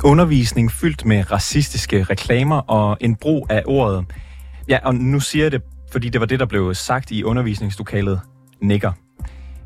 [0.00, 4.04] En undervisning fyldt med racistiske reklamer og en brug af ordet.
[4.68, 5.62] Ja, og nu siger jeg det,
[5.92, 8.20] fordi det var det, der blev sagt i undervisningslokalet
[8.62, 8.92] Nikker.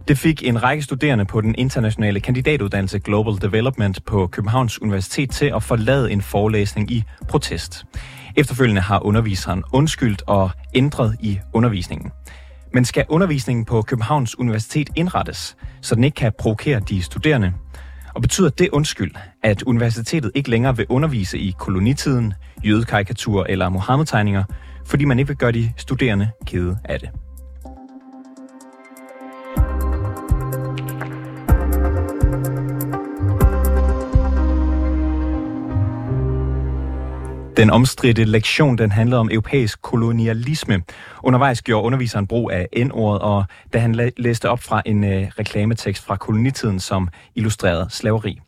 [0.09, 5.53] Det fik en række studerende på den internationale kandidatuddannelse Global Development på Københavns Universitet til
[5.57, 7.85] at forlade en forelæsning i protest.
[8.37, 12.11] Efterfølgende har underviseren undskyldt og ændret i undervisningen.
[12.73, 17.53] Men skal undervisningen på Københavns Universitet indrettes, så den ikke kan provokere de studerende?
[18.15, 24.45] Og betyder det undskyld, at universitetet ikke længere vil undervise i kolonitiden, jødekarikatur eller Mohammed-tegninger,
[24.87, 27.11] fordi man ikke vil gøre de studerende kede af det?
[37.57, 40.83] Den omstridte lektion den handlede om europæisk kolonialisme.
[41.23, 46.05] Undervejs gjorde underviseren brug af N-ordet, og da han læste op fra en øh, reklametekst
[46.05, 48.41] fra kolonitiden, som illustrerede slaveri.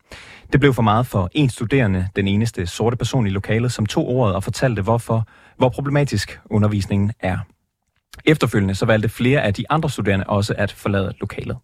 [0.52, 4.08] Det blev for meget for en studerende, den eneste sorte person i lokalet, som tog
[4.08, 7.38] ordet og fortalte, hvorfor, hvor problematisk undervisningen er.
[8.24, 11.56] Efterfølgende så valgte flere af de andre studerende også at forlade lokalet.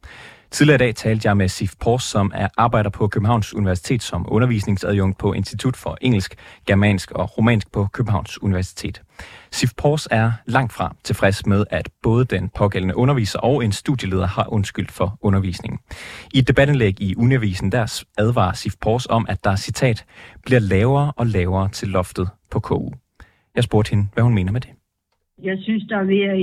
[0.53, 4.27] Tidligere i dag talte jeg med Sif Pors, som er arbejder på Københavns Universitet som
[4.29, 6.35] undervisningsadjunkt på Institut for Engelsk,
[6.67, 9.03] Germansk og Romansk på Københavns Universitet.
[9.51, 14.27] Sif Pors er langt fra tilfreds med, at både den pågældende underviser og en studieleder
[14.27, 15.79] har undskyldt for undervisningen.
[16.35, 20.05] I et debatindlæg i Undervisen der advarer Sif Pors om, at der, citat,
[20.47, 22.91] bliver lavere og lavere til loftet på KU.
[23.57, 24.71] Jeg spurgte hende, hvad hun mener med det.
[25.43, 26.39] Jeg synes, der er ved at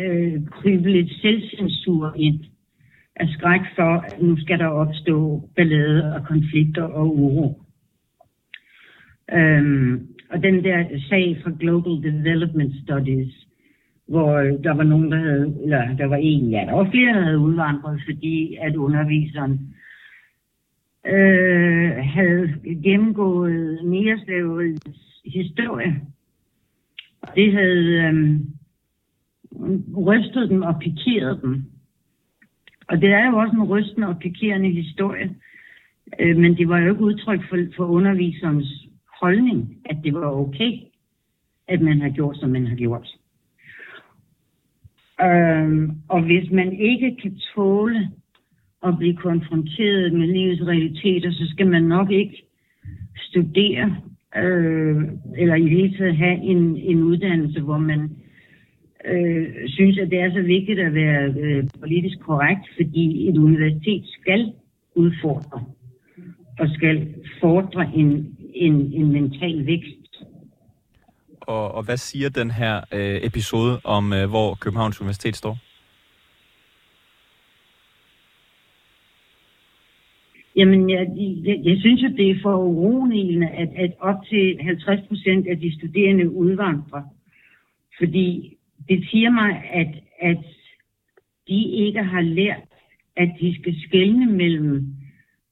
[0.00, 2.44] øh, krybe lidt selvcensur ind
[3.16, 7.62] af skræk for, at nu skal der opstå ballade og konflikter og uro.
[9.32, 13.46] Øhm, og den der sag fra Global Development Studies,
[14.08, 17.24] hvor der var nogen, der havde, eller der var en, ja, der var flere, der
[17.24, 19.74] havde udvandret, fordi at underviseren
[21.06, 26.00] øh, havde gennemgået nereslaveriets historie.
[27.22, 28.40] Og det havde øh,
[29.96, 31.64] rystet dem og pikeret dem.
[32.88, 35.34] Og det er jo også en rystende og pikerende historie.
[36.20, 38.86] Øh, men det var jo ikke udtryk for, for underviserens
[39.20, 40.72] holdning, at det var okay,
[41.68, 43.08] at man har gjort, som man har gjort.
[45.22, 48.10] Øh, og hvis man ikke kan tåle
[48.86, 52.46] at blive konfronteret med livets realiteter, så skal man nok ikke
[53.16, 53.96] studere,
[54.36, 55.02] øh,
[55.36, 58.10] eller i det hele taget have en, en uddannelse, hvor man
[59.04, 64.04] øh, synes, at det er så vigtigt at være øh, politisk korrekt, fordi et universitet
[64.20, 64.52] skal
[64.94, 65.64] udfordre
[66.58, 70.24] og skal fordre en, en, en mental vækst.
[71.40, 75.58] Og, og hvad siger den her øh, episode om, øh, hvor Københavns Universitet står?
[80.56, 81.06] Jamen, jeg,
[81.44, 85.60] jeg, jeg synes jo, det er for uroligende, at, at op til 50 procent af
[85.60, 87.02] de studerende udvandrer.
[87.98, 88.56] Fordi
[88.88, 90.44] det siger mig, at, at
[91.48, 92.68] de ikke har lært,
[93.16, 94.86] at de skal skelne mellem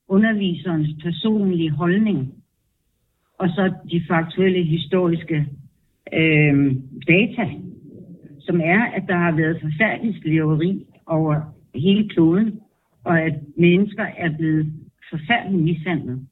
[0.09, 2.43] underviserens personlige holdning
[3.43, 5.47] og så de faktuelle historiske
[6.13, 6.77] øh,
[7.09, 7.45] data,
[8.41, 11.35] som er, at der har været forfærdelig slaveri over
[11.75, 12.61] hele kloden,
[13.05, 14.73] og at mennesker er blevet
[15.11, 16.27] forfærdeligt mishandlet.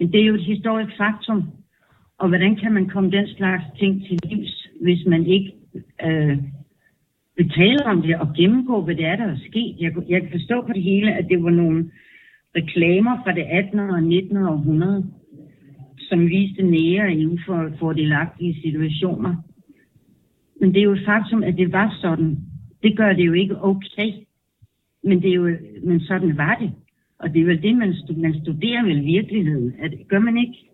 [0.00, 1.42] Men det er jo et historisk faktum,
[2.18, 5.52] og hvordan kan man komme den slags ting til livs, hvis man ikke
[6.06, 6.38] øh,
[7.36, 9.76] betale om det og gennemgå, hvad det er, der er sket.
[9.80, 11.90] Jeg, jeg kan forstå på det hele, at det var nogle
[12.56, 13.80] reklamer fra det 18.
[13.80, 14.36] og 19.
[14.36, 15.06] århundrede,
[16.08, 19.36] som viste nære inden for fordelagtige situationer.
[20.60, 22.38] Men det er jo et faktum, at det var sådan.
[22.82, 24.12] Det gør det jo ikke okay.
[25.04, 26.72] Men, det er jo, men sådan var det.
[27.18, 29.74] Og det er vel det, man, man studerer vel virkeligheden.
[29.82, 30.70] At, gør man ikke?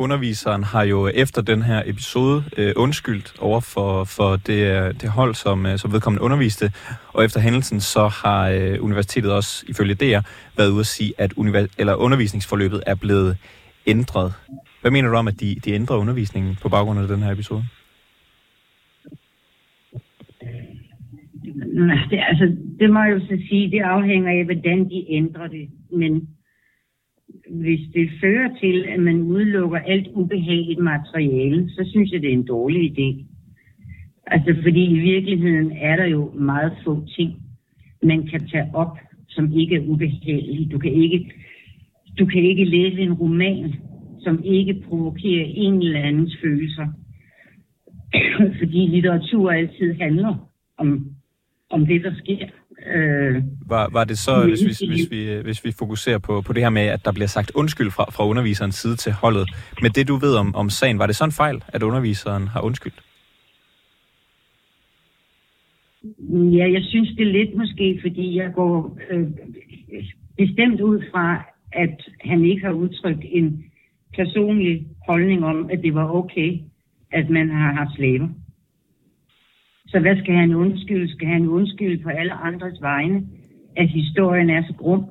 [0.00, 5.08] Underviseren har jo efter den her episode øh, undskyldt over for, for det, øh, det
[5.10, 6.72] hold, som, øh, som vedkommende underviste.
[7.12, 10.20] Og efter hændelsen, så har øh, universitetet også, ifølge DR,
[10.56, 13.36] været ude at sige, at univers- eller undervisningsforløbet er blevet
[13.86, 14.32] ændret.
[14.80, 17.64] Hvad mener du om, at de, de ændrer undervisningen på baggrund af den her episode?
[21.90, 25.46] Altså, det, altså, det må jeg jo så sige, det afhænger af, hvordan de ændrer
[25.46, 25.68] det.
[25.92, 26.28] Men
[27.50, 32.32] hvis det fører til, at man udelukker alt ubehageligt materiale, så synes jeg, det er
[32.32, 33.24] en dårlig idé.
[34.26, 37.42] Altså, fordi i virkeligheden er der jo meget få ting,
[38.02, 38.98] man kan tage op,
[39.28, 40.68] som ikke er ubehagelige.
[40.72, 41.32] Du kan ikke,
[42.18, 43.74] du kan ikke læse en roman,
[44.20, 46.86] som ikke provokerer en eller andens følelser.
[48.58, 51.06] fordi litteratur altid handler om,
[51.70, 52.46] om det, der sker.
[52.86, 56.62] Øh, var, var det så, hvis vi, hvis, vi, hvis vi fokuserer på, på det
[56.62, 59.48] her med, at der bliver sagt undskyld fra, fra underviserens side til holdet,
[59.82, 62.60] med det du ved om, om sagen, var det så en fejl, at underviseren har
[62.60, 63.02] undskyldt?
[66.58, 69.28] Ja, jeg synes det lidt måske, fordi jeg går øh,
[70.38, 73.64] bestemt ud fra, at han ikke har udtrykt en
[74.16, 76.58] personlig holdning om, at det var okay,
[77.12, 78.28] at man har haft slaver.
[79.90, 81.12] Så hvad skal han undskylde?
[81.12, 83.26] Skal han undskylde på alle andres vegne,
[83.76, 85.04] at historien er så grum?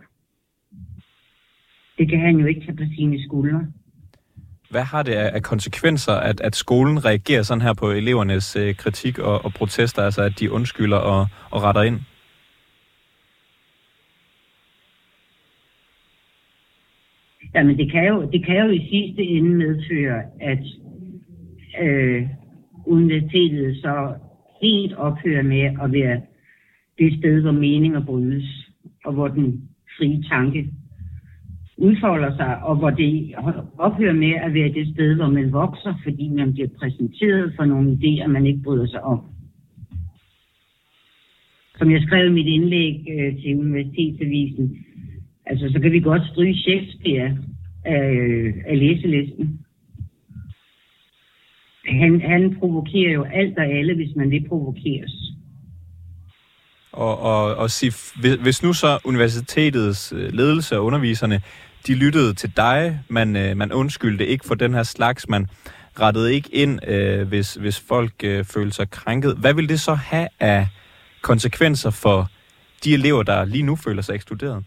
[1.98, 3.68] Det kan han jo ikke tage på sine skuldre.
[4.70, 9.20] Hvad har det af konsekvenser, at, at skolen reagerer sådan her på elevernes øh, kritik
[9.20, 12.00] og, og protester, altså at de undskylder og, og retter ind?
[17.56, 20.64] Jamen, det kan jo, det kan jo i sidste ende medføre, at
[21.82, 22.28] øh,
[22.86, 24.14] universitetet så
[24.62, 26.22] helt ophører med at være
[27.00, 28.70] det sted, hvor meninger brydes,
[29.06, 30.70] og hvor den frie tanke
[31.78, 33.36] udfolder sig, og hvor det
[33.78, 37.92] ophører med at være det sted, hvor man vokser, fordi man bliver præsenteret for nogle
[37.92, 39.22] idéer, man ikke bryder sig om.
[41.78, 44.78] Som jeg skrev i mit indlæg øh, til Universitetsavisen,
[45.46, 47.38] altså så kan vi godt stryge Shakespeare
[47.86, 49.59] af, øh, af læselisten.
[51.90, 55.12] Han, han provokerer jo alt og alle, hvis man vil provokeres.
[56.92, 61.42] Og, og, og Sif, hvis nu så universitetets øh, ledelse og underviserne,
[61.88, 65.48] de lyttede til dig, man, øh, man undskyldte ikke for den her slags, man
[66.00, 69.36] rettede ikke ind, øh, hvis, hvis folk øh, følte sig krænket.
[69.38, 70.68] Hvad vil det så have af
[71.22, 72.30] konsekvenser for
[72.84, 74.64] de elever, der lige nu føler sig ekskluderet?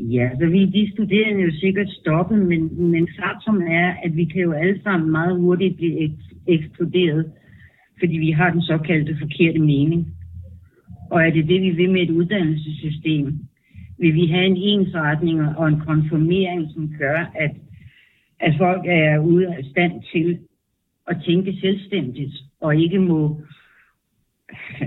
[0.00, 4.40] Ja, så vi de studerende jo sikkert stoppe, men, men faktum er, at vi kan
[4.42, 7.32] jo alle sammen meget hurtigt blive ek- ekskluderet,
[7.98, 10.06] fordi vi har den såkaldte forkerte mening.
[11.10, 13.38] Og er det det, vi vil med et uddannelsessystem?
[13.98, 17.50] Vil vi have en ensretning og en konformering, som gør, at,
[18.40, 20.38] at folk er ude af stand til
[21.06, 23.40] at tænke selvstændigt, og ikke må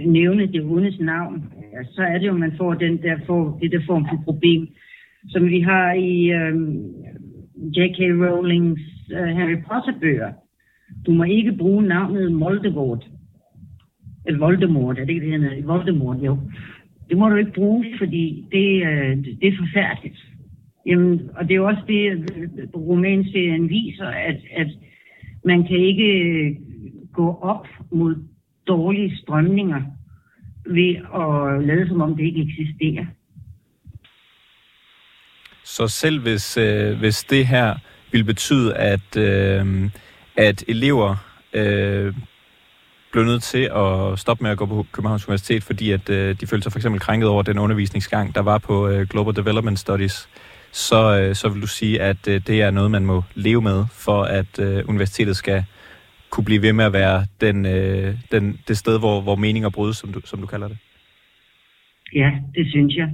[0.06, 1.54] nævne det ondes navn,
[1.92, 4.68] så er det jo, man får den der, form, det der form for problem,
[5.27, 6.56] som vi har i øh,
[7.75, 8.00] J.K.
[8.00, 8.81] Rowlings
[9.12, 10.31] øh, Harry Potter-bøger.
[11.06, 13.10] Du må ikke bruge navnet Voldemort.
[14.25, 15.66] Eller Voldemort, er det ikke det, hedder?
[15.66, 16.38] Voldemort, jo.
[17.10, 20.25] Det må du ikke bruge, fordi det, øh, det er forfærdeligt.
[20.86, 24.68] Jamen, og det er jo også det, øh, romanserien viser, at, at
[25.45, 26.56] man kan ikke øh,
[27.13, 28.16] gå op mod
[28.68, 29.81] dårlige strømninger
[30.66, 33.06] ved at lade som om det ikke eksisterer.
[35.75, 37.75] Så selv hvis, øh, hvis det her
[38.12, 39.89] ville betyde, at, øh,
[40.36, 41.16] at elever
[41.54, 42.13] øh,
[43.12, 46.48] blev nødt til at stoppe med at gå på Københavns Universitet, fordi at øh, de
[46.48, 50.30] følte sig for eksempel krænket over den undervisningsgang, der var på øh, Global Development Studies,
[50.71, 53.86] så, øh, så vil du sige, at øh, det er noget, man må leve med,
[53.92, 55.66] for at øh, universitetet skal
[56.30, 59.98] kunne blive ved med at være den, øh, den, det sted, hvor, hvor meninger brydes,
[59.98, 60.77] som du, som du kalder det?
[62.16, 63.09] Ja, det synes jeg.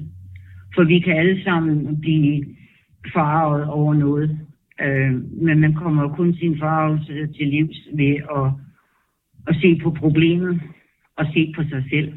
[0.75, 2.45] For vi kan alle sammen blive
[3.13, 4.39] farvet over noget.
[4.81, 5.13] Øh,
[5.43, 8.51] men man kommer jo kun sin farvelse til livs ved at,
[9.47, 10.61] at se på problemet
[11.17, 12.13] og se på sig selv.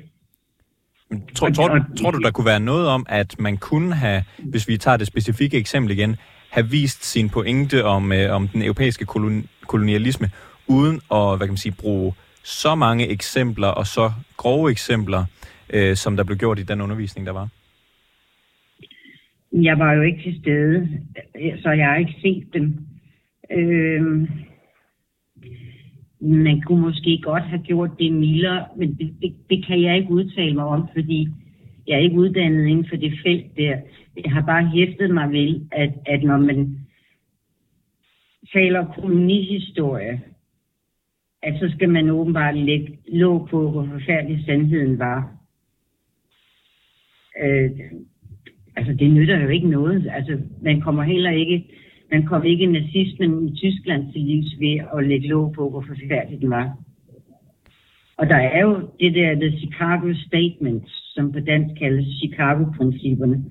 [1.35, 4.77] Tror, tror, tror du, der kunne være noget om, at man kunne have, hvis vi
[4.77, 6.17] tager det specifikke eksempel igen,
[6.50, 10.31] have vist sin pointe om, øh, om den europæiske kolon, kolonialisme,
[10.67, 15.25] uden at hvad kan man sige, bruge så mange eksempler og så grove eksempler,
[15.71, 17.49] øh, som der blev gjort i den undervisning, der var?
[19.52, 20.88] Jeg var jo ikke til stede,
[21.62, 22.75] så jeg har ikke set dem.
[23.50, 24.28] Øh,
[26.21, 30.11] man kunne måske godt have gjort det mildere, men det, det, det kan jeg ikke
[30.11, 31.28] udtale mig om, fordi
[31.87, 33.78] jeg er ikke uddannet inden for det felt der.
[34.25, 36.87] Jeg har bare hæftet mig ved, at, at når man
[38.52, 40.23] taler kolonihistorie,
[41.43, 45.33] at så skal man åbenbart lægge låg på, hvor forfærdelig sandheden var.
[47.43, 47.71] Øh,
[48.78, 50.11] altså, det nytter jo ikke noget.
[50.16, 51.64] Altså, man kommer heller ikke,
[52.12, 56.42] man kommer ikke nazismen i Tyskland til livs ved at lægge låg på, hvor forfærdeligt
[56.42, 56.76] den var.
[58.18, 63.44] Og der er jo det der The Chicago Statement, som på dansk kaldes Chicago-principperne,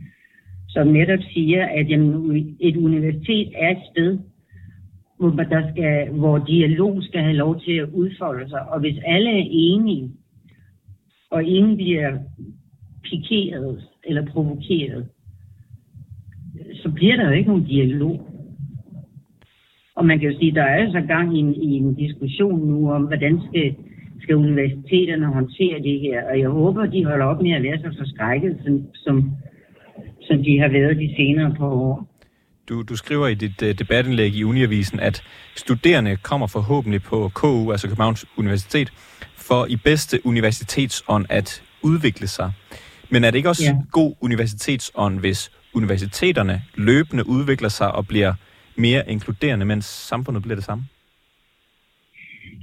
[0.69, 4.19] som netop siger, at jamen, et universitet er et sted,
[5.19, 8.69] hvor, der skal, hvor dialog skal have lov til at udfolde sig.
[8.69, 10.11] Og hvis alle er enige,
[11.31, 12.17] og ingen bliver
[13.03, 15.07] pikeret eller provokeret,
[16.87, 18.15] så bliver der jo ikke nogen dialog.
[19.95, 22.67] Og man kan jo sige, at der er altså gang i en, i en diskussion
[22.67, 23.75] nu om, hvordan skal,
[24.21, 26.23] skal universiteterne håndtere det her.
[26.29, 29.31] Og jeg håber, de holder op med at være så forskrækket, som, som,
[30.21, 32.07] som de har været de senere par år.
[32.69, 35.23] Du, du skriver i dit uh, debatindlæg i Uniavisen, at
[35.55, 38.89] studerende kommer forhåbentlig på KU, altså Københavns Universitet,
[39.37, 42.51] for i bedste universitetsånd at udvikle sig.
[43.09, 43.77] Men er det ikke også ja.
[43.91, 48.33] god universitetsånd, hvis universiteterne løbende udvikler sig og bliver
[48.75, 50.83] mere inkluderende, mens samfundet bliver det samme?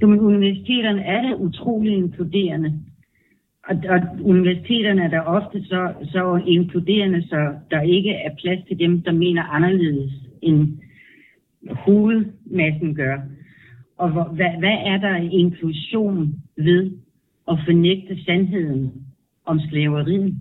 [0.01, 2.79] Jo, men universiteterne er da utrolig inkluderende.
[3.69, 8.79] Og, og universiteterne er der ofte så, så inkluderende, så der ikke er plads til
[8.79, 10.77] dem, der mener anderledes end
[11.69, 13.17] hovedmassen gør.
[13.97, 16.91] Og hvor, hvad, hvad er der inklusion ved
[17.51, 19.05] at fornægte sandheden
[19.45, 20.35] om slaveriet?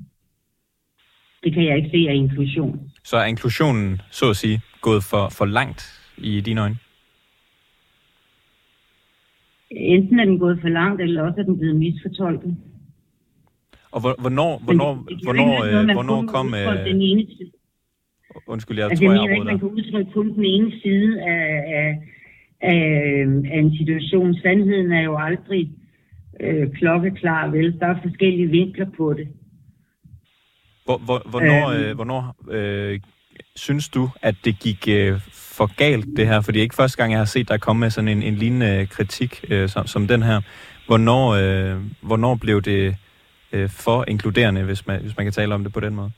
[1.44, 2.90] Det kan jeg ikke se af inklusion.
[3.04, 5.82] Så er inklusionen, så at sige, gået for, for langt
[6.18, 6.76] i dine øjne?
[9.70, 12.56] Enten er den gået for langt, eller også er den blevet misfortolket.
[13.90, 14.92] Og hvornår, hvornår,
[15.24, 16.54] hvornår, øh, hvornår kom...
[16.54, 17.50] Øh, den ene side.
[18.46, 21.46] Undskyld, jeg altså, tror, jeg, jeg ikke, man kan udtrykke kun den ene side af,
[21.80, 21.90] af,
[22.60, 22.76] af,
[23.52, 24.34] af en situation.
[24.34, 25.70] Sandheden er jo aldrig
[26.40, 27.80] øh, klokkeklar, vel?
[27.80, 29.28] Der er forskellige vinkler på det.
[30.84, 33.00] Hvor, hvor, hvornår øhm, øh, hvornår øh,
[33.56, 36.40] synes du, at det gik øh, for galt, det her?
[36.40, 38.34] For det er ikke første gang, jeg har set dig komme med sådan en, en
[38.34, 40.40] lignende kritik øh, som, som den her.
[40.86, 42.96] Hvornår, øh, hvornår blev det
[43.52, 46.10] øh, for inkluderende, hvis man, hvis man kan tale om det på den måde?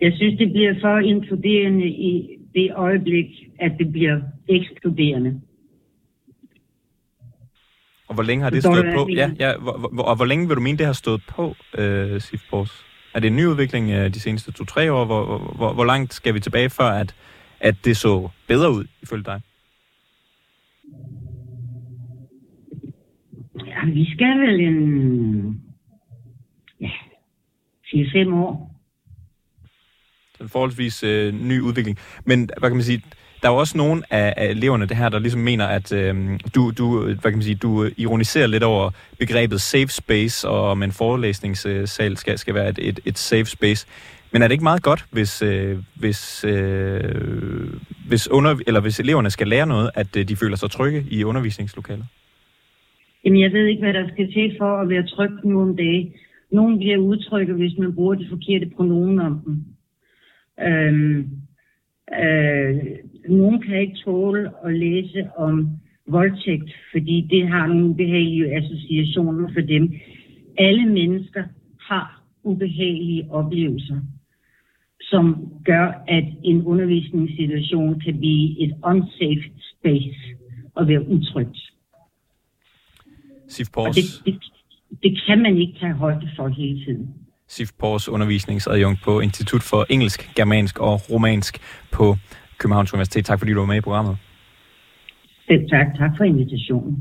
[0.00, 3.26] Jeg synes, det bliver for inkluderende i det øjeblik,
[3.60, 5.40] at det bliver ekskluderende.
[8.08, 9.08] Og hvor længe har det stået på?
[9.12, 12.20] Ja, ja, hvor, hvor, og hvor længe vil du mene, det har stået på, øh,
[12.20, 12.84] Sif Bors?
[13.14, 15.04] Er det en ny udvikling øh, de seneste to-tre år?
[15.04, 17.14] Hvor, hvor, hvor langt skal vi tilbage før, at,
[17.60, 19.40] at det så bedre ud, ifølge dig?
[23.66, 25.60] Ja, vi skal vel en...
[26.80, 26.90] Ja,
[27.86, 28.80] 4-5 år.
[30.36, 31.98] Så en forholdsvis øh, ny udvikling.
[32.24, 33.02] Men hvad kan man sige,
[33.44, 36.14] der er jo også nogle af, af eleverne, det her, der ligesom mener, at øh,
[36.54, 40.82] du, du, hvad kan man sige, du ironiserer lidt over begrebet safe space, og om
[40.82, 43.86] en forelæsningssal skal, skal være et, et, et safe space.
[44.32, 47.68] Men er det ikke meget godt, hvis, øh, hvis, øh,
[48.08, 51.24] hvis, under, eller hvis eleverne skal lære noget, at øh, de føler sig trygge i
[51.24, 52.06] undervisningslokalet?
[53.24, 56.12] Jamen, jeg ved ikke, hvad der skal til for at være tryg nu om dagen.
[56.52, 59.64] Nogen bliver utrygge, hvis man bruger de forkerte pronomen om dem.
[60.66, 61.30] Øhm,
[62.22, 62.76] øh,
[63.28, 65.68] nogen kan ikke tåle at læse om
[66.06, 69.92] voldtægt, fordi det har nogle ubehagelige associationer for dem.
[70.58, 71.42] Alle mennesker
[71.80, 74.00] har ubehagelige oplevelser,
[75.00, 80.20] som gør, at en undervisningssituation kan blive et unsafe space
[80.74, 81.58] og være utrygt.
[83.48, 83.96] Sif Pors.
[83.96, 84.42] det, det,
[85.02, 87.14] det kan man ikke tage højde for hele tiden.
[87.48, 91.58] Sif Pors, undervisningsadjunkt på Institut for Engelsk, Germansk og Romansk
[91.92, 92.16] på
[92.64, 93.24] Københavns Universitet.
[93.24, 94.16] Tak fordi du var med i programmet.
[95.46, 95.86] Selv tak.
[95.98, 96.94] Tak for invitationen.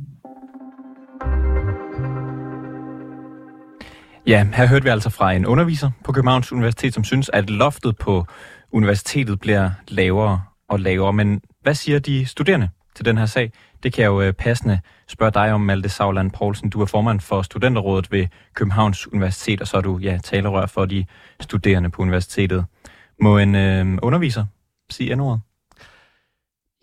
[4.27, 7.97] Ja, her hørte vi altså fra en underviser på Københavns Universitet, som synes, at loftet
[7.97, 8.25] på
[8.71, 11.13] universitetet bliver lavere og lavere.
[11.13, 13.51] Men hvad siger de studerende til den her sag?
[13.83, 16.69] Det kan jeg jo øh, passende spørge dig om, Malte Savland Poulsen.
[16.69, 20.85] Du er formand for Studenterrådet ved Københavns Universitet, og så er du ja, talerør for
[20.85, 21.05] de
[21.41, 22.65] studerende på universitetet.
[23.21, 24.45] Må en øh, underviser
[24.89, 25.39] sige endnu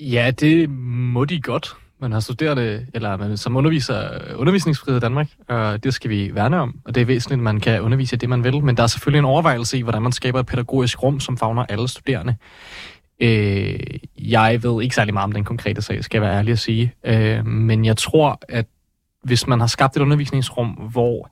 [0.00, 1.76] Ja, det må de godt.
[1.98, 6.60] Man har studerende, eller man som underviser undervisningsfrihed i Danmark, og det skal vi værne
[6.60, 8.86] om, og det er væsentligt, at man kan undervise det, man vil, men der er
[8.86, 12.36] selvfølgelig en overvejelse i, hvordan man skaber et pædagogisk rum, som fagner alle studerende.
[13.20, 13.80] Øh,
[14.18, 16.94] jeg ved ikke særlig meget om den konkrete sag, skal jeg være ærlig at sige,
[17.04, 18.66] øh, men jeg tror, at
[19.22, 21.30] hvis man har skabt et undervisningsrum, hvor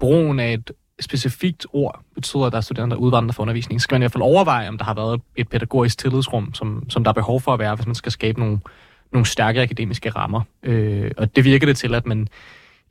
[0.00, 3.94] brugen af et specifikt ord betyder, at der er studerende, der udvandrer for undervisning, skal
[3.94, 7.10] man i hvert fald overveje, om der har været et pædagogisk tillidsrum, som, som der
[7.10, 8.58] er behov for at være, hvis man skal skabe nogle,
[9.12, 10.42] nogle stærke akademiske rammer.
[10.62, 12.28] Øh, og det virker det til, at man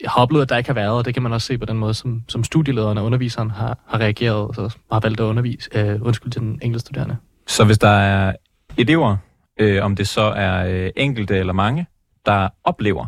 [0.06, 1.78] har oplevet, at der ikke har været, og det kan man også se på den
[1.78, 6.02] måde, som, som studielederen og underviseren har, har reageret, og har valgt at undervise, øh,
[6.02, 7.18] undskyld til den enkelte studerende.
[7.48, 8.34] Så hvis der er
[8.78, 9.18] elever,
[9.60, 11.88] øh, om det så er øh, enkelte eller mange,
[12.26, 13.06] der oplever,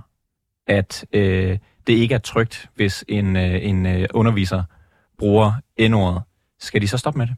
[0.68, 4.64] at øh, det ikke er trygt, hvis en, øh, en øh, underviser
[5.20, 5.52] bruger
[5.90, 6.22] N-ordet,
[6.60, 7.36] skal de så stoppe med det?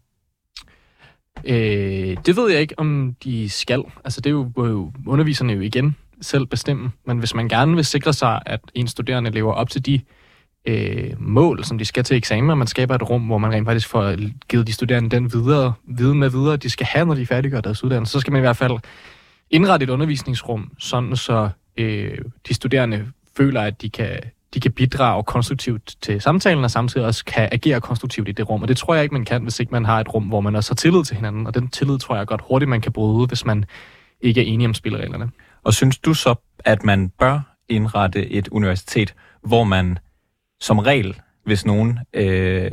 [1.46, 3.84] Øh, det ved jeg ikke, om de skal.
[4.04, 6.92] Altså, det er jo, jo underviserne jo igen selv bestemme.
[7.06, 10.02] Men hvis man gerne vil sikre sig, at en studerende lever op til de
[10.66, 13.68] øh, mål, som de skal til eksamen, og man skaber et rum, hvor man rent
[13.68, 14.16] faktisk får
[14.48, 17.84] givet de studerende den videre, viden med videre, de skal have, når de færdiggør deres
[17.84, 18.12] uddannelse.
[18.12, 18.80] Så skal man i hvert fald
[19.50, 24.20] indrette et undervisningsrum, sådan så øh, de studerende føler, at de kan,
[24.54, 28.62] de kan bidrage konstruktivt til samtalen, og samtidig også kan agere konstruktivt i det rum.
[28.62, 30.56] Og det tror jeg ikke, man kan, hvis ikke man har et rum, hvor man
[30.56, 31.48] også har tillid til hinanden.
[31.48, 33.66] Og den tillid tror jeg godt hurtigt, man kan bryde, hvis man
[34.22, 35.32] ikke er enige om spillereglerne.
[35.64, 37.40] Og synes du så, at man bør
[37.70, 39.98] indrette et universitet, hvor man
[40.60, 42.72] som regel, hvis nogen øh,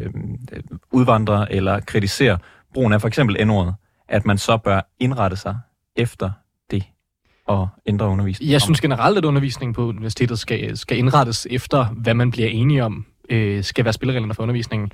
[0.93, 2.37] udvandrer eller kritiserer
[2.75, 3.73] brugen af for eksempel n
[4.09, 5.59] at man så bør indrette sig
[5.97, 6.31] efter
[7.49, 8.53] og ændre undervisningen?
[8.53, 12.85] Jeg synes generelt, at undervisningen på universitetet skal, skal indrettes efter, hvad man bliver enige
[12.85, 14.93] om øh, skal være spillereglerne for undervisningen.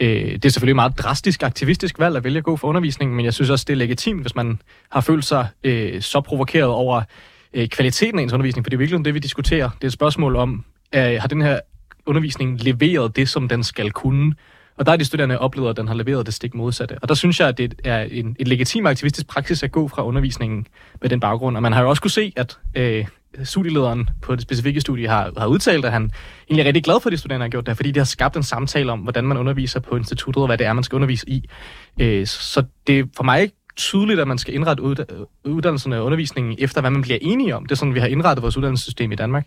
[0.00, 3.16] Øh, det er selvfølgelig et meget drastisk, aktivistisk valg at vælge at gå for undervisningen,
[3.16, 6.70] men jeg synes også, det er legitimt, hvis man har følt sig øh, så provokeret
[6.70, 7.02] over
[7.54, 9.70] øh, kvaliteten af ens undervisning, for det er virkelig det, vi diskuterer.
[9.70, 11.60] Det er et spørgsmål om, øh, har den her
[12.06, 14.34] undervisning leveret det, som den skal kunne?
[14.76, 16.96] Og der er de studerende oplevet, at den har leveret det stik modsatte.
[17.02, 20.04] Og der synes jeg, at det er en, et legitim aktivistisk praksis at gå fra
[20.04, 20.66] undervisningen
[21.00, 21.56] med den baggrund.
[21.56, 23.06] Og man har jo også kunne se, at øh,
[23.44, 26.10] studielederen på det specifikke studie har, har udtalt, at han
[26.48, 28.36] egentlig er rigtig glad for, at de studerende har gjort det, fordi det har skabt
[28.36, 31.28] en samtale om, hvordan man underviser på instituttet, og hvad det er, man skal undervise
[31.28, 31.48] i.
[32.00, 34.82] Øh, så det for mig tydeligt, at man skal indrette
[35.44, 37.64] uddannelserne og undervisningen efter, hvad man bliver enige om.
[37.66, 39.46] Det er sådan, vi har indrettet vores uddannelsessystem i Danmark.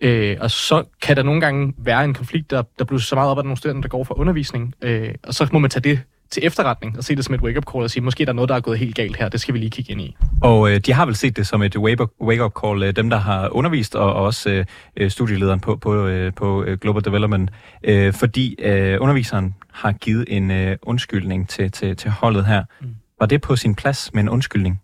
[0.00, 3.30] Øh, og så kan der nogle gange være en konflikt, der, der blusser så meget
[3.30, 4.74] op af nogle studerende, der går for undervisning.
[4.82, 6.00] Øh, og så må man tage det
[6.30, 8.48] til efterretning og se det som et wake-up call og sige, måske der er noget,
[8.48, 10.16] der er gået helt galt her, det skal vi lige kigge ind i.
[10.42, 11.76] Og øh, de har vel set det som et
[12.20, 14.64] wake-up call, øh, dem der har undervist, og, og også øh,
[14.96, 17.50] øh, studielederen på, på, øh, på øh, Global Development,
[17.84, 22.64] øh, fordi øh, underviseren har givet en øh, undskyldning til, til, til holdet her.
[22.80, 22.88] Mm.
[23.18, 24.82] Var det på sin plads med en undskyldning?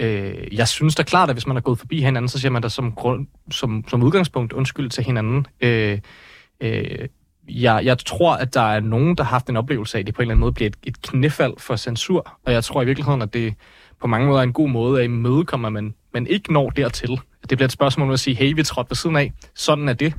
[0.00, 2.62] Øh, jeg synes da klart, at hvis man er gået forbi hinanden, så siger man
[2.62, 5.46] da som, grund, som, som udgangspunkt undskyld til hinanden.
[5.60, 5.98] Øh,
[6.60, 7.08] øh,
[7.48, 10.14] jeg, jeg tror, at der er nogen, der har haft en oplevelse af, at det
[10.14, 12.38] på en eller anden måde bliver et, et knæfald for censur.
[12.46, 13.54] Og jeg tror i virkeligheden, at det
[14.00, 17.20] på mange måder er en god måde at imødekomme, at man, man ikke når dertil.
[17.50, 19.32] Det bliver et spørgsmål om at sige, hey, vi trådte ved siden af.
[19.54, 20.14] Sådan er det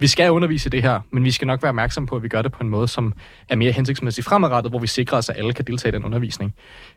[0.00, 2.42] vi skal undervise det her, men vi skal nok være opmærksom på, at vi gør
[2.42, 3.12] det på en måde, som
[3.48, 6.54] er mere hensigtsmæssig fremadrettet, hvor vi sikrer os, at alle kan deltage i den undervisning.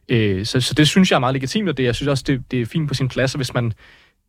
[0.10, 2.44] Øh, så, så det synes jeg er meget legitimt, og det, jeg synes også, det,
[2.52, 3.74] det er fint på sin plads, hvis man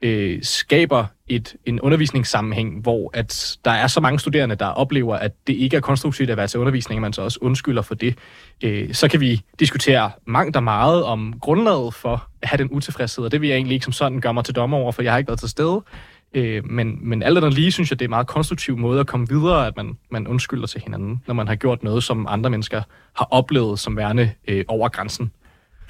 [0.02, 5.32] øh, skaber et, en undervisningssammenhæng, hvor at der er så mange studerende, der oplever, at
[5.46, 8.18] det ikke er konstruktivt at være til undervisning, og man så også undskylder for det.
[8.64, 13.24] Øh, så kan vi diskutere mangt og meget om grundlaget for at have den utilfredshed,
[13.24, 15.12] og det vil jeg egentlig ikke som sådan gøre mig til dommer over, for jeg
[15.12, 15.82] har ikke været til stede.
[16.34, 19.06] Øh, men, men alt andet lige synes jeg, det er en meget konstruktiv måde at
[19.06, 22.50] komme videre, at man, man undskylder til hinanden, når man har gjort noget, som andre
[22.50, 22.82] mennesker
[23.16, 25.30] har oplevet som værende øh, over grænsen.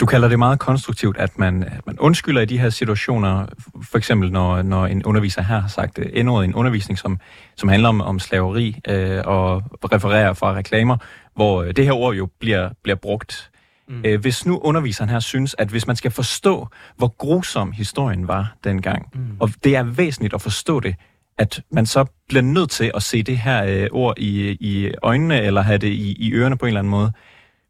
[0.00, 3.46] Du kalder det meget konstruktivt, at man, at man undskylder i de her situationer,
[3.90, 7.18] for eksempel når, når en underviser her har sagt øh, endnu en undervisning, som,
[7.56, 10.96] som handler om, om slaveri øh, og refererer fra reklamer,
[11.34, 13.51] hvor øh, det her ord jo bliver, bliver brugt
[13.92, 14.02] Mm.
[14.04, 18.56] Øh, hvis nu underviseren her synes, at hvis man skal forstå, hvor grusom historien var
[18.64, 19.36] dengang, mm.
[19.40, 20.94] og det er væsentligt at forstå det,
[21.38, 25.42] at man så bliver nødt til at se det her øh, ord i, i øjnene,
[25.42, 27.12] eller have det i, i ørerne på en eller anden måde.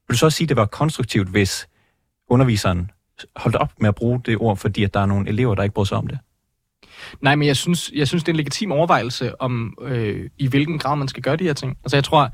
[0.08, 1.68] Vil du så sige, at det var konstruktivt, hvis
[2.28, 2.90] underviseren
[3.36, 5.74] holdt op med at bruge det ord, fordi at der er nogle elever, der ikke
[5.74, 6.18] bryder sig om det?
[7.20, 10.78] Nej, men jeg synes, jeg synes det er en legitim overvejelse om, øh, i hvilken
[10.78, 11.76] grad man skal gøre de her ting.
[11.84, 12.30] Altså jeg tror,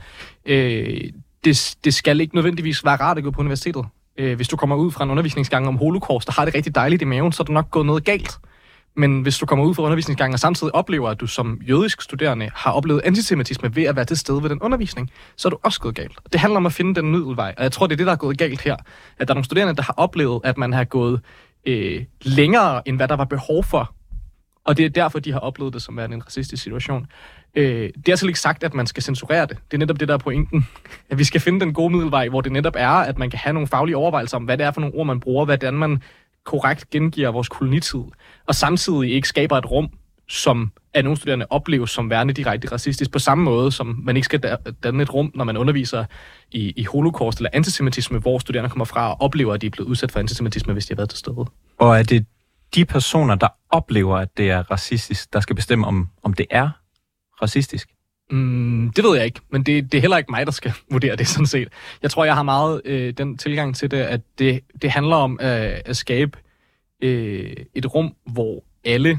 [0.47, 1.01] øh,
[1.45, 3.85] det, det skal ikke nødvendigvis være rart at gå på universitetet.
[4.19, 7.03] Øh, hvis du kommer ud fra en undervisningsgang om holocaust, der har det rigtig dejligt
[7.03, 8.39] i maven, så er der nok gået noget galt.
[8.97, 12.51] Men hvis du kommer ud fra undervisningsgangen og samtidig oplever, at du som jødisk studerende
[12.55, 15.81] har oplevet antisemitisme ved at være til stede ved den undervisning, så er du også
[15.81, 16.19] gået galt.
[16.33, 18.17] Det handler om at finde den middelvej, og jeg tror, det er det, der er
[18.17, 18.77] gået galt her.
[19.19, 21.21] At der er nogle studerende, der har oplevet, at man har gået
[21.67, 23.95] øh, længere, end hvad der var behov for.
[24.69, 27.07] Og det er derfor, de har oplevet det som en racistisk situation.
[27.55, 27.65] Øh,
[27.97, 29.59] det er altså ikke sagt, at man skal censurere det.
[29.71, 30.67] Det er netop det, der er pointen.
[31.11, 33.53] At vi skal finde den gode middelvej, hvor det netop er, at man kan have
[33.53, 36.03] nogle faglige overvejelser om, hvad det er for nogle ord, man bruger, hvordan man
[36.45, 38.01] korrekt gengiver vores kolonitid,
[38.47, 39.89] og samtidig ikke skaber et rum,
[40.29, 44.25] som af nogle studerende opleves som værende direkte racistisk, på samme måde som man ikke
[44.25, 46.05] skal danne et rum, når man underviser
[46.51, 49.89] i, i holocaust eller antisemitisme, hvor studerende kommer fra og oplever, at de er blevet
[49.89, 51.47] udsat for antisemitisme, hvis de har været til stede.
[51.79, 52.27] Og er det
[52.75, 56.71] de personer, der oplever, at det er racistisk, der skal bestemme, om, om det er
[57.43, 57.89] racistisk?
[58.31, 61.17] Mm, det ved jeg ikke, men det, det er heller ikke mig, der skal vurdere
[61.17, 61.69] det sådan set.
[62.03, 65.39] Jeg tror, jeg har meget øh, den tilgang til det, at det, det handler om
[65.43, 66.39] øh, at skabe
[67.03, 69.19] øh, et rum, hvor alle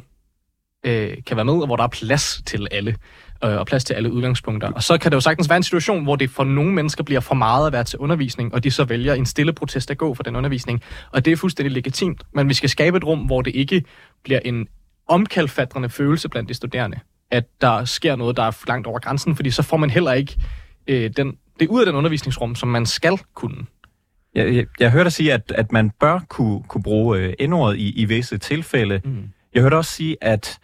[0.86, 2.96] øh, kan være med, og hvor der er plads til alle,
[3.44, 4.72] øh, og plads til alle udgangspunkter.
[4.72, 7.22] Og så kan det jo sagtens være en situation, hvor det for nogle mennesker bliver
[7.22, 10.14] for meget at være til undervisning, og de så vælger en stille protest at gå
[10.14, 10.82] for den undervisning.
[11.12, 13.84] Og det er fuldstændig legitimt, men vi skal skabe et rum, hvor det ikke
[14.24, 14.68] bliver en
[15.08, 17.00] omkalfatrende følelse blandt de studerende
[17.32, 20.38] at der sker noget, der er langt over grænsen, fordi så får man heller ikke
[20.88, 23.66] øh, den, det ud af den undervisningsrum, som man skal kunne.
[24.36, 27.78] Jeg, jeg, jeg hørte dig sige, at, at man bør kunne, kunne bruge øh, endordet
[27.78, 29.02] i, i visse tilfælde.
[29.06, 29.30] Mm.
[29.54, 30.60] Jeg hørte også sige, at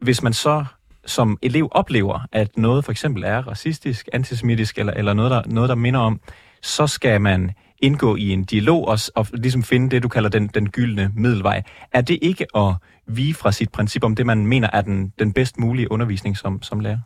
[0.00, 0.64] hvis man så
[1.06, 5.68] som elev oplever, at noget for eksempel er racistisk, antisemitisk eller, eller noget, der, noget,
[5.68, 6.20] der minder om,
[6.62, 10.46] så skal man indgå i en dialog og, og ligesom finde det, du kalder den,
[10.46, 11.62] den gyldne middelvej.
[11.92, 12.74] Er det ikke at
[13.06, 16.62] vige fra sit princip om det, man mener er den, den bedst mulige undervisning som,
[16.62, 16.98] som lærer?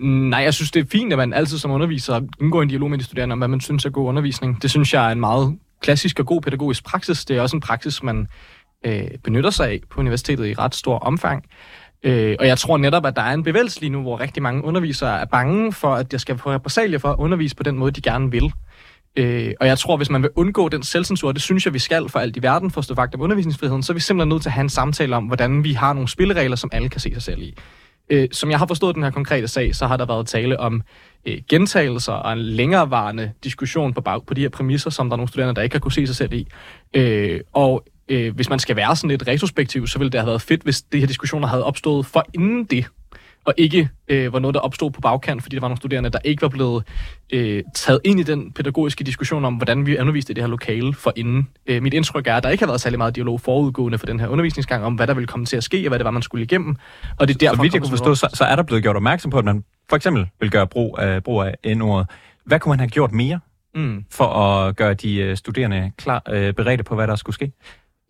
[0.00, 2.90] Nej, jeg synes, det er fint, at man altid som underviser indgår i en dialog
[2.90, 4.62] med de studerende om, hvad man synes er god undervisning.
[4.62, 7.24] Det synes jeg er en meget klassisk og god pædagogisk praksis.
[7.24, 8.28] Det er også en praksis, man
[8.86, 11.44] øh, benytter sig af på universitetet i ret stor omfang.
[12.02, 14.64] Øh, og jeg tror netop, at der er en bevægelse lige nu, hvor rigtig mange
[14.64, 17.92] undervisere er bange for, at jeg skal få repressalier for at undervise på den måde,
[17.92, 18.52] de gerne vil.
[19.16, 22.08] Øh, og jeg tror, hvis man vil undgå den selvcensur, det synes jeg, vi skal
[22.08, 24.42] for alt i verden for at stå vagt om undervisningsfriheden, så er vi simpelthen nødt
[24.42, 27.12] til at have en samtale om, hvordan vi har nogle spilleregler, som alle kan se
[27.12, 27.54] sig selv i.
[28.10, 30.82] Øh, som jeg har forstået den her konkrete sag, så har der været tale om
[31.26, 35.16] øh, gentagelser og en længerevarende diskussion på, bag, på de her præmisser, som der er
[35.16, 36.48] nogle studerende, der ikke har kunne se sig selv i.
[36.94, 40.42] Øh, og øh, hvis man skal være sådan lidt retrospektiv, så ville det have været
[40.42, 42.86] fedt, hvis de her diskussioner havde opstået for inden det,
[43.44, 46.18] og ikke øh, var noget, der opstod på bagkant, fordi der var nogle studerende, der
[46.24, 46.84] ikke var blevet
[47.32, 50.94] øh, taget ind i den pædagogiske diskussion om, hvordan vi underviste i det her lokale
[50.94, 51.48] for inden.
[51.66, 54.20] Øh, mit indtryk er, at der ikke har været særlig meget dialog forudgående for den
[54.20, 56.22] her undervisningsgang om, hvad der ville komme til at ske, og hvad det var, man
[56.22, 56.76] skulle igennem.
[57.18, 58.96] Og det er derfor, så vidt jeg kunne forstå, så, så er der blevet gjort
[58.96, 62.06] opmærksom på, at man for eksempel vil gøre brug af, brug af N-ordet.
[62.44, 63.40] Hvad kunne man have gjort mere
[63.74, 64.04] mm.
[64.10, 67.52] for at gøre de øh, studerende klar, øh, beredte på, hvad der skulle ske?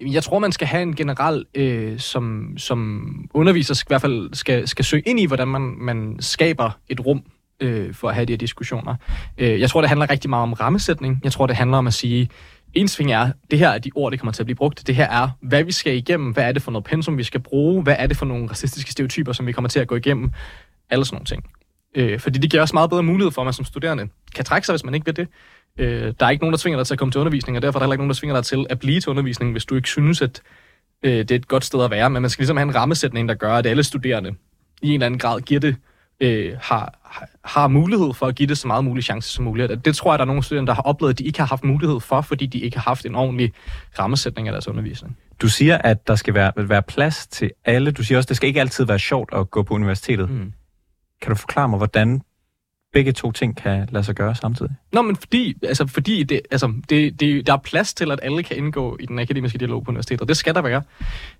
[0.00, 4.68] Jeg tror, man skal have en general, øh, som, som underviser i hvert fald skal,
[4.68, 7.22] skal søge ind i, hvordan man, man skaber et rum
[7.60, 8.94] øh, for at have de her diskussioner.
[9.38, 11.20] Øh, jeg tror, det handler rigtig meget om rammesætning.
[11.24, 12.28] Jeg tror, det handler om at sige,
[12.74, 14.86] en ting er, det her er de ord, det kommer til at blive brugt.
[14.86, 16.32] Det her er, hvad vi skal igennem.
[16.32, 17.82] Hvad er det for noget pensum, vi skal bruge?
[17.82, 20.32] Hvad er det for nogle racistiske stereotyper, som vi kommer til at gå igennem?
[20.90, 21.44] Alle sådan nogle ting.
[21.94, 24.66] Øh, fordi det giver også meget bedre mulighed for, at man som studerende kan trække
[24.66, 25.28] sig, hvis man ikke vil det.
[25.78, 27.78] Øh, der er ikke nogen, der tvinger dig til at komme til undervisning, og derfor
[27.78, 29.74] er der heller ikke nogen, der tvinger dig til at blive til undervisning, hvis du
[29.74, 30.42] ikke synes, at
[31.02, 32.10] øh, det er et godt sted at være.
[32.10, 34.34] Men man skal ligesom have en rammesætning, der gør, at alle studerende
[34.82, 35.76] i en eller anden grad giver det,
[36.20, 36.98] øh, har,
[37.44, 39.84] har mulighed for at give det så meget mulig chance som muligt.
[39.84, 41.64] Det tror jeg, der er nogle studerende, der har oplevet, at de ikke har haft
[41.64, 43.52] mulighed for, fordi de ikke har haft en ordentlig
[43.98, 45.18] rammesætning af deres undervisning.
[45.42, 47.90] Du siger, at der skal være, være plads til alle.
[47.90, 50.30] Du siger også, at det skal ikke altid være sjovt at gå på universitetet.
[50.30, 50.52] Mm.
[51.22, 52.22] Kan du forklare mig, hvordan
[52.92, 54.72] begge to ting kan lade sig gøre samtidig?
[54.92, 58.42] Nå, men fordi, altså, fordi det, altså, det, det, der er plads til, at alle
[58.42, 60.20] kan indgå i den akademiske dialog på universitetet.
[60.20, 60.82] og Det skal der være.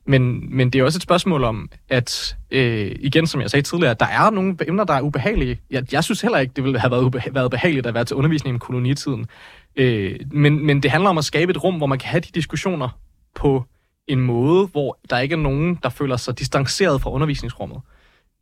[0.07, 3.95] Men, men det er også et spørgsmål om, at øh, igen, som jeg sagde tidligere,
[4.01, 5.61] der er nogle emner, der er ubehagelige.
[5.71, 8.17] Jeg, jeg synes heller ikke, det ville have været, ubeha- været behageligt at være til
[8.17, 9.27] undervisning i kolonitiden.
[9.77, 12.29] Øh, men, men det handler om at skabe et rum, hvor man kan have de
[12.35, 12.89] diskussioner
[13.35, 13.65] på
[14.09, 17.81] en måde, hvor der ikke er nogen, der føler sig distanceret fra undervisningsrummet.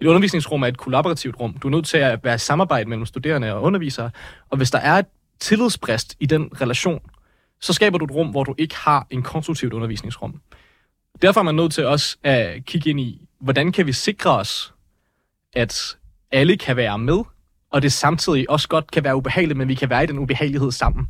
[0.00, 1.52] Et undervisningsrum er et kollaborativt rum.
[1.52, 4.10] Du er nødt til at være i samarbejde mellem studerende og undervisere.
[4.50, 5.06] Og hvis der er et
[5.40, 7.00] tillidsbrist i den relation,
[7.60, 10.40] så skaber du et rum, hvor du ikke har en konstruktivt undervisningsrum.
[11.22, 14.74] Derfor er man nødt til også at kigge ind i, hvordan kan vi sikre os,
[15.52, 15.96] at
[16.32, 17.24] alle kan være med,
[17.70, 20.72] og det samtidig også godt kan være ubehageligt, men vi kan være i den ubehagelighed
[20.72, 21.06] sammen.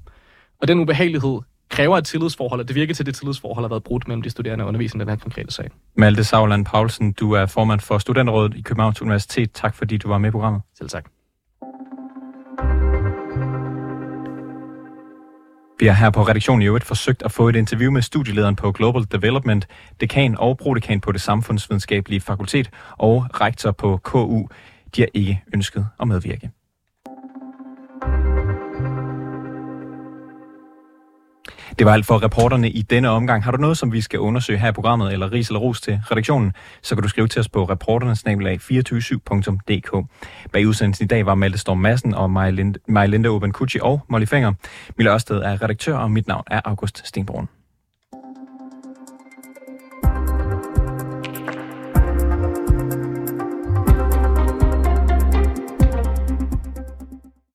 [0.61, 3.85] Og den ubehagelighed kræver et tillidsforhold, og det virker til, at det tillidsforhold har været
[3.85, 5.71] brudt mellem de studerende og underviserne i den her konkrete sag.
[5.97, 9.53] Malte Sauland Paulsen, du er formand for Studenterrådet i Københavns Universitet.
[9.53, 10.63] Tak fordi du var med i programmet.
[10.79, 11.05] Selv tak.
[15.79, 18.73] Vi har her på redaktionen i øvrigt forsøgt at få et interview med studielederen på
[18.73, 19.67] Global Development,
[20.01, 24.49] dekan og prodekan på det samfundsvidenskabelige fakultet og rektor på KU.
[24.97, 26.51] De har ikke ønsket at medvirke.
[31.79, 33.45] Det var alt for reporterne i denne omgang.
[33.45, 36.01] Har du noget, som vi skal undersøge her i programmet, eller ris eller ros til
[36.11, 40.07] redaktionen, så kan du skrive til os på reporternesnabelag247.dk.
[40.53, 42.31] Bag udsendelsen i dag var Malte Storm Madsen og
[42.89, 44.53] Maja Linde Oben Kucci og Molly Fenger.
[44.97, 47.49] Mille Ørsted er redaktør, og mit navn er August Stenbrun.